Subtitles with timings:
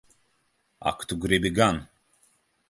[0.89, 1.77] Ak tu gribi gan!